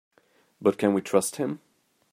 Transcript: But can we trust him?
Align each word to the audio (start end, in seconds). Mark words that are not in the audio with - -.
But 0.59 0.79
can 0.79 0.95
we 0.95 1.01
trust 1.03 1.35
him? 1.35 1.59